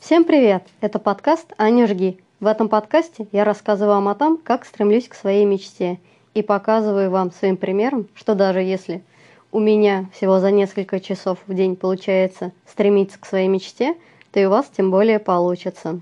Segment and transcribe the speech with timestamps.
[0.00, 0.64] Всем привет!
[0.80, 2.18] Это подкаст «Аня жги».
[2.40, 6.00] В этом подкасте я рассказываю вам о том, как стремлюсь к своей мечте
[6.34, 9.04] и показываю вам своим примером, что даже если
[9.52, 13.94] у меня всего за несколько часов в день получается стремиться к своей мечте,
[14.32, 16.00] то и у вас тем более получится.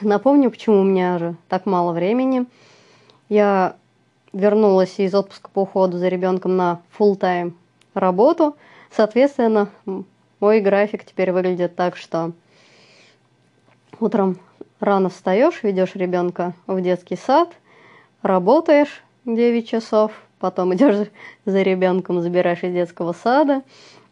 [0.00, 2.46] Напомню, почему у меня же так мало времени.
[3.28, 3.76] Я
[4.32, 7.56] вернулась из отпуска по уходу за ребенком на full тайм
[7.94, 8.56] работу.
[8.90, 9.68] Соответственно,
[10.40, 12.32] мой график теперь выглядит так, что
[14.00, 14.38] Утром
[14.78, 17.48] рано встаешь, ведешь ребенка в детский сад,
[18.22, 21.08] работаешь 9 часов, потом идешь
[21.44, 23.62] за ребенком, забираешь из детского сада,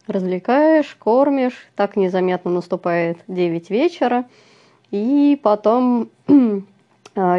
[0.09, 4.25] развлекаешь, кормишь, так незаметно наступает 9 вечера,
[4.91, 6.11] и потом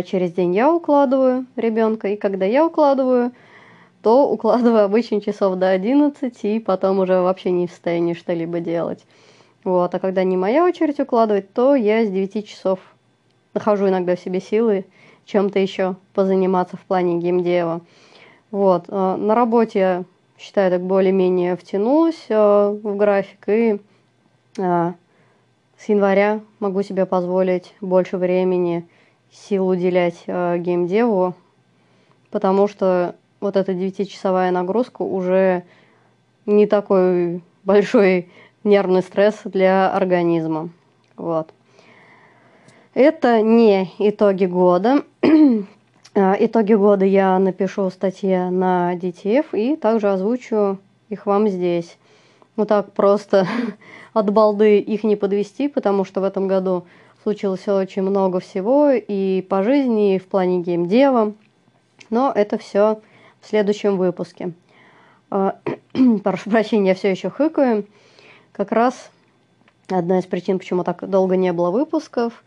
[0.04, 3.32] через день я укладываю ребенка, и когда я укладываю,
[4.02, 9.06] то укладываю обычно часов до 11, и потом уже вообще не в состоянии что-либо делать.
[9.64, 12.80] Вот, а когда не моя очередь укладывать, то я с 9 часов
[13.54, 14.86] нахожу иногда в себе силы
[15.26, 17.82] чем-то еще позаниматься в плане геймдева.
[18.50, 20.06] Вот, э, на работе
[20.40, 23.80] считаю, так более-менее втянулась э, в график, и
[24.58, 28.88] с января могу себе позволить больше времени,
[29.32, 31.36] сил уделять геймдеву,
[32.32, 35.64] потому что вот эта девятичасовая нагрузка уже
[36.46, 38.30] не такой большой
[38.64, 40.70] нервный стресс для организма.
[41.16, 41.52] Вот.
[42.94, 45.04] Это не итоги года.
[46.16, 51.98] А, итоги года я напишу в статье на DTF и также озвучу их вам здесь.
[52.56, 53.48] Вот так просто
[54.14, 56.86] от балды их не подвести, потому что в этом году
[57.28, 61.34] случилось очень много всего и по жизни, и в плане геймдева.
[62.10, 63.02] Но это все
[63.42, 64.54] в следующем выпуске.
[65.30, 65.60] А,
[66.24, 67.86] прошу прощения, я все еще хыкаю
[68.54, 69.12] как раз
[69.90, 72.46] одна из причин, почему так долго не было выпусков.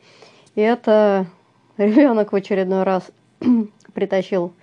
[0.55, 1.27] И это
[1.77, 3.11] ребенок в очередной раз
[3.93, 4.55] притащил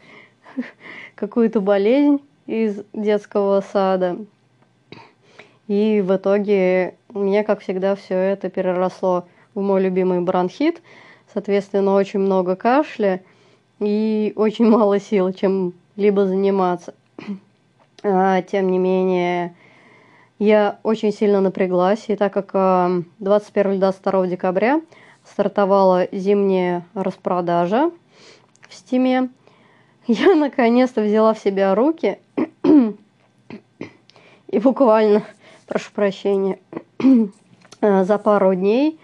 [1.14, 4.18] какую-то болезнь из детского сада.
[5.68, 9.28] И в итоге мне, как всегда, все это переросло
[9.62, 10.82] мой любимый бронхит.
[11.34, 13.22] Соответственно, очень много кашля
[13.80, 16.94] и очень мало сил чем-либо заниматься.
[18.04, 19.56] А, тем не менее,
[20.40, 23.04] я очень сильно напряглась, и так как 21-22
[24.26, 24.82] э, декабря
[25.26, 27.92] стартовала зимняя распродажа
[28.70, 29.30] в Стиме,
[30.08, 32.20] я наконец-то взяла в себя руки
[34.48, 35.24] и буквально,
[35.66, 36.60] прошу прощения,
[37.82, 39.00] э, за пару дней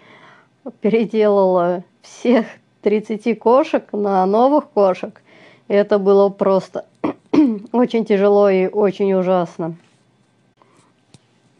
[0.80, 2.46] переделала всех
[2.82, 5.20] 30 кошек на новых кошек.
[5.68, 6.86] И это было просто
[7.72, 9.76] очень тяжело и очень ужасно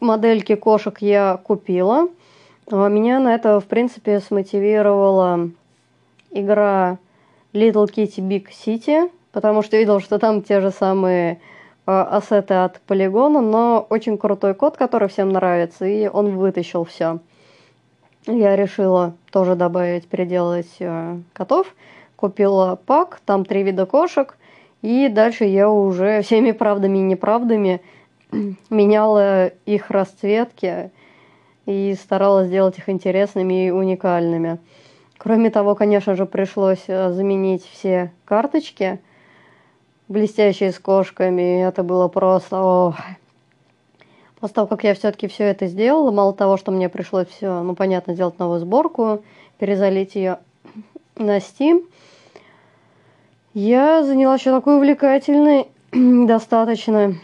[0.05, 2.07] модельки кошек я купила.
[2.71, 5.49] А меня на это, в принципе, смотивировала
[6.31, 6.97] игра
[7.53, 11.39] Little Kitty Big City, потому что видел, что там те же самые
[11.85, 17.19] э, ассеты от полигона, но очень крутой код, который всем нравится, и он вытащил все.
[18.27, 21.75] Я решила тоже добавить, переделать э, котов.
[22.15, 24.37] Купила пак, там три вида кошек,
[24.81, 27.81] и дальше я уже всеми правдами и неправдами
[28.69, 30.91] меняла их расцветки
[31.67, 34.59] и старалась сделать их интересными и уникальными.
[35.17, 38.99] Кроме того, конечно же, пришлось э, заменить все карточки,
[40.07, 41.63] блестящие с кошками.
[41.63, 42.57] Это было просто...
[42.57, 42.95] О.
[44.45, 47.73] После того, как я все-таки все это сделала, мало того, что мне пришлось все, ну,
[47.73, 49.23] понятно, сделать новую сборку,
[49.57, 50.37] перезалить ее
[51.15, 51.83] на Steam,
[53.55, 55.65] я занялась еще такой увлекательной
[56.27, 57.15] достаточно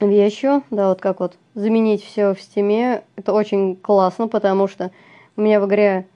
[0.00, 3.04] вещью, да, вот как вот заменить все в стиме.
[3.14, 4.90] Это очень классно, потому что
[5.36, 6.08] у меня в игре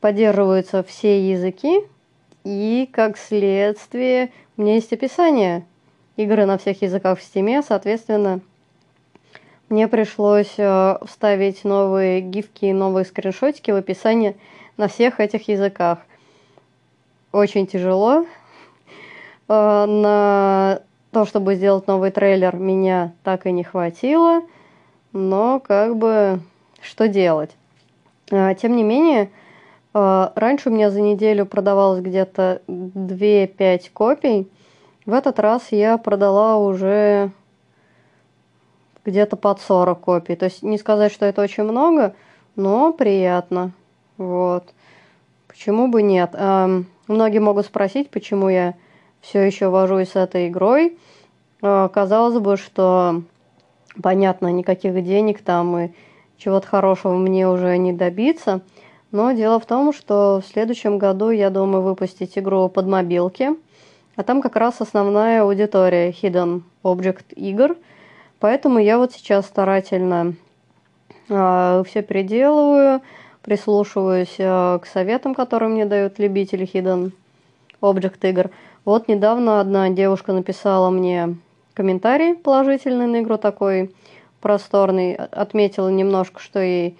[0.00, 1.80] поддерживаются все языки,
[2.44, 5.64] и как следствие у меня есть описание
[6.18, 8.42] игры на всех языках в стиме, соответственно,
[9.68, 14.34] мне пришлось э, вставить новые гифки и новые скриншотики в описание
[14.78, 15.98] на всех этих языках.
[17.32, 18.24] Очень тяжело.
[19.48, 20.80] Э, на
[21.10, 24.40] то, чтобы сделать новый трейлер, меня так и не хватило,
[25.12, 26.40] но как бы
[26.80, 27.50] что делать?
[28.30, 29.30] А, тем не менее,
[29.94, 34.48] раньше у меня за неделю продавалось где-то 2-5 копий.
[35.06, 37.32] В этот раз я продала уже
[39.04, 40.36] где-то под 40 копий.
[40.36, 42.14] То есть не сказать, что это очень много,
[42.56, 43.72] но приятно.
[44.16, 44.72] Вот.
[45.46, 46.34] Почему бы нет?
[46.34, 48.74] Многие могут спросить, почему я
[49.20, 50.98] все еще вожусь с этой игрой.
[51.62, 53.22] э, казалось бы, что
[54.02, 55.90] понятно, никаких денег там и
[56.36, 58.60] чего-то хорошего мне уже не добиться.
[59.10, 63.50] Но дело в том, что в следующем году я думаю выпустить игру под мобилки.
[64.16, 67.76] А там как раз основная аудитория Hidden Object игр.
[68.40, 70.34] Поэтому я вот сейчас старательно
[71.28, 73.02] э, все переделываю,
[73.42, 77.12] прислушиваюсь э, к советам, которые мне дают любители Hidden
[77.80, 78.50] Object игр.
[78.84, 81.36] Вот недавно одна девушка написала мне
[81.74, 83.94] комментарий положительный на игру такой
[84.40, 86.96] просторный, отметила немножко, что ей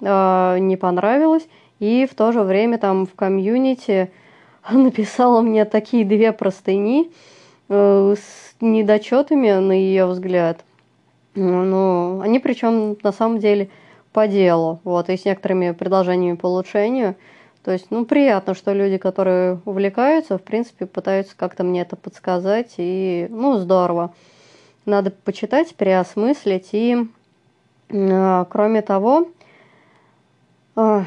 [0.00, 1.46] э, не понравилось,
[1.80, 4.10] и в то же время там в комьюнити
[4.70, 7.10] написала мне такие две простыни
[7.68, 10.64] э, с недочетами, на ее взгляд.
[11.38, 13.70] Ну, они причем на самом деле
[14.12, 17.14] по делу, вот, и с некоторыми предложениями по улучшению.
[17.62, 22.74] То есть, ну, приятно, что люди, которые увлекаются, в принципе, пытаются как-то мне это подсказать,
[22.78, 24.14] и, ну, здорово.
[24.86, 27.06] Надо почитать, переосмыслить, и,
[27.90, 29.28] э, кроме того,
[30.76, 31.02] э,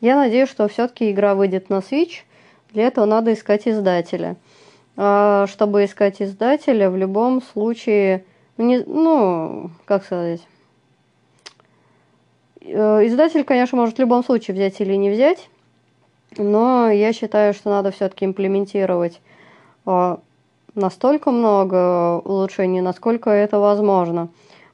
[0.00, 2.24] я надеюсь, что все-таки игра выйдет на Switch.
[2.72, 4.36] Для этого надо искать издателя.
[4.96, 8.24] А чтобы искать издателя, в любом случае,
[8.58, 10.40] не, ну, как сказать,
[12.60, 15.48] э, издатель, конечно, может в любом случае взять или не взять,
[16.36, 19.20] но я считаю, что надо все-таки имплементировать
[19.86, 20.16] э,
[20.74, 24.28] настолько много улучшений, насколько это возможно.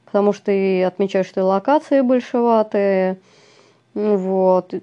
[0.05, 3.17] Потому что и отмечаешь, что и локации большеватые,
[3.95, 4.73] вот,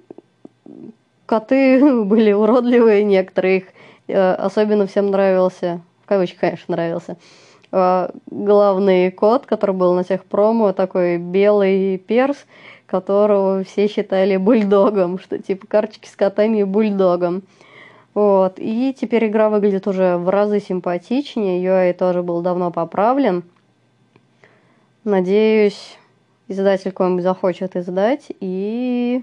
[1.26, 3.64] коты были уродливые, некоторые их
[4.08, 7.17] э, особенно всем нравился, в кавычках, конечно, нравился,
[7.71, 12.37] главный кот, который был на тех промо, такой белый перс,
[12.87, 17.43] которого все считали бульдогом, что типа карточки с котами и бульдогом.
[18.15, 18.55] Вот.
[18.57, 23.45] И теперь игра выглядит уже в разы симпатичнее, UI тоже был давно поправлен.
[25.05, 25.97] Надеюсь,
[26.49, 29.23] издатель какой-нибудь захочет издать, и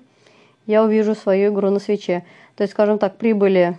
[0.66, 2.24] я увижу свою игру на свече.
[2.56, 3.78] То есть, скажем так, прибыли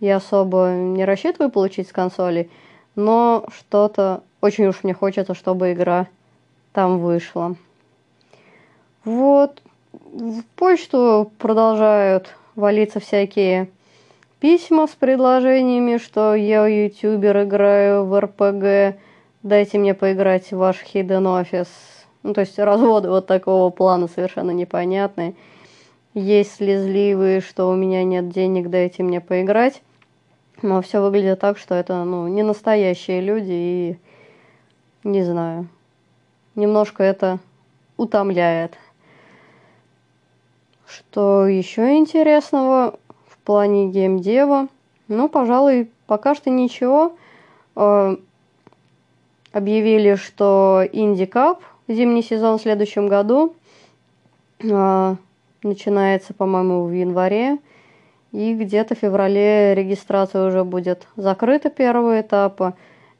[0.00, 2.50] я особо не рассчитываю получить с консоли,
[2.96, 6.08] но что-то очень уж мне хочется, чтобы игра
[6.72, 7.54] там вышла.
[9.04, 9.62] Вот.
[9.92, 13.68] В почту продолжают валиться всякие
[14.40, 18.98] письма с предложениями, что я ютубер, играю в РПГ,
[19.42, 21.68] дайте мне поиграть в ваш Hidden Office.
[22.24, 25.34] Ну, то есть разводы вот такого плана совершенно непонятные
[26.20, 29.82] есть слезливые, что у меня нет денег, дайте мне поиграть.
[30.62, 33.98] Но все выглядит так, что это ну, не настоящие люди, и
[35.04, 35.68] не знаю.
[36.54, 37.38] Немножко это
[37.96, 38.76] утомляет.
[40.86, 42.98] Что еще интересного
[43.28, 44.68] в плане геймдева?
[45.08, 47.16] Ну, пожалуй, пока что ничего.
[47.74, 48.16] Э,
[49.52, 53.54] объявили, что Инди Кап зимний сезон в следующем году
[54.60, 55.16] э,
[55.62, 57.58] начинается, по-моему, в январе.
[58.36, 62.74] И где-то в феврале регистрация уже будет закрыта первого этапа.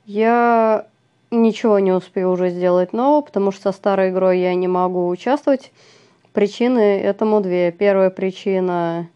[0.05, 0.89] Я
[1.31, 5.73] ничего не успею уже сделать нового, потому что со старой игрой я не могу участвовать.
[6.35, 7.73] Причины этому две.
[7.73, 9.09] Первая причина,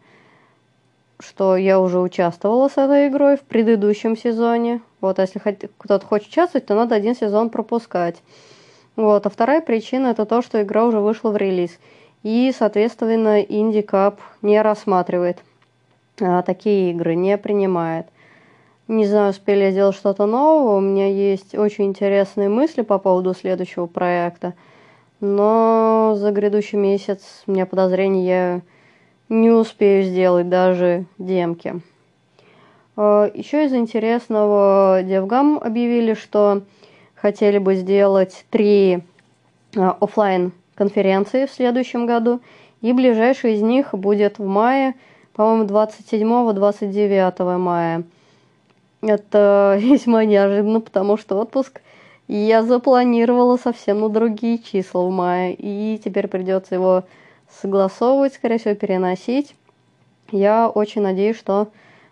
[1.19, 4.81] что я уже участвовала с этой игрой в предыдущем сезоне.
[5.03, 8.17] Вот, если кто-то хочет участвовать, то надо один сезон пропускать.
[8.97, 11.79] Вот, а вторая причина это то, что игра уже вышла в релиз
[12.23, 13.87] и, соответственно, Инди
[14.41, 15.43] не рассматривает
[16.21, 18.07] а, такие игры, не принимает.
[18.89, 20.77] Не знаю, успели ли сделать что-то нового.
[20.77, 24.55] У меня есть очень интересные мысли по поводу следующего проекта.
[25.21, 28.61] Но за грядущий месяц у меня подозрение, я
[29.29, 31.81] не успею сделать даже демки.
[32.97, 36.63] А, Еще из интересного DevGam объявили, что
[37.15, 39.05] хотели бы сделать три
[39.77, 42.41] а, офлайн конференции в следующем году,
[42.81, 44.95] и ближайший из них будет в мае,
[45.35, 48.05] по-моему, 27-29 мая.
[49.03, 51.81] Это весьма неожиданно, потому что отпуск
[52.29, 57.03] я запланировала совсем на другие числа в мае, и теперь придется его
[57.61, 59.57] согласовывать, скорее всего, переносить.
[60.31, 61.69] Я очень надеюсь, что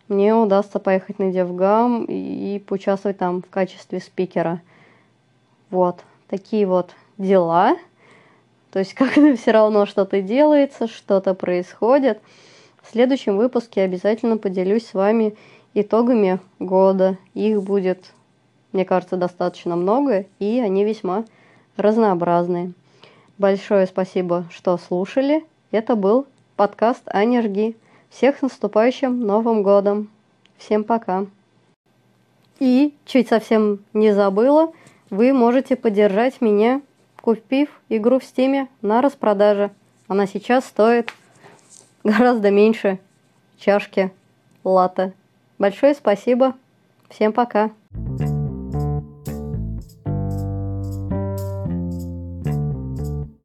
[0.08, 4.60] мне удастся поехать на Девгам и поучаствовать там в качестве спикера.
[5.70, 7.76] Вот, такие вот дела.
[8.72, 12.20] То есть как-то все равно что-то делается, что-то происходит.
[12.88, 15.36] В следующем выпуске обязательно поделюсь с вами
[15.74, 17.18] итогами года.
[17.34, 18.14] Их будет,
[18.72, 21.26] мне кажется, достаточно много, и они весьма
[21.76, 22.72] разнообразные.
[23.36, 25.44] Большое спасибо, что слушали.
[25.70, 26.26] Это был
[26.56, 27.76] подкаст Аня Жги.
[28.08, 30.08] Всех с наступающим Новым годом.
[30.56, 31.26] Всем пока.
[32.58, 34.72] И, чуть совсем не забыла,
[35.10, 36.80] вы можете поддержать меня,
[37.20, 39.72] купив игру в Стиме на распродаже.
[40.06, 41.12] Она сейчас стоит
[42.08, 42.98] гораздо меньше
[43.58, 44.12] чашки
[44.64, 45.12] латте.
[45.58, 46.54] Большое спасибо.
[47.08, 47.70] Всем пока.